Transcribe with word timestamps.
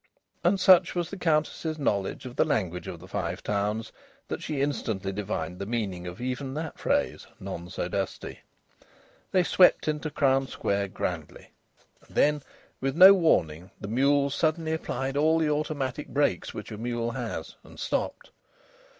And 0.43 0.59
such 0.59 0.95
was 0.95 1.11
the 1.11 1.15
Countess's 1.15 1.77
knowledge 1.77 2.25
of 2.25 2.35
the 2.35 2.43
language 2.43 2.87
of 2.87 2.99
the 2.99 3.07
Five 3.07 3.43
Towns 3.43 3.91
that 4.29 4.41
she 4.41 4.59
instantly 4.63 5.11
divined 5.11 5.59
the 5.59 5.67
meaning 5.67 6.07
of 6.07 6.19
even 6.19 6.55
that 6.55 6.79
phrase, 6.79 7.27
"none 7.39 7.69
so 7.69 7.87
dusty." 7.87 8.39
They 9.31 9.43
swept 9.43 9.87
into 9.87 10.09
Crown 10.09 10.47
Square 10.47 10.87
grandly. 10.87 11.51
And 12.07 12.15
then, 12.15 12.41
with 12.79 12.95
no 12.95 13.13
warning, 13.13 13.69
the 13.79 13.87
mule 13.87 14.31
suddenly 14.31 14.73
applied 14.73 15.17
all 15.17 15.37
the 15.37 15.51
automatic 15.51 16.07
brakes 16.07 16.51
which 16.51 16.71
a 16.71 16.79
mule 16.79 17.11
has, 17.11 17.55
and 17.63 17.79
stopped. 17.79 18.31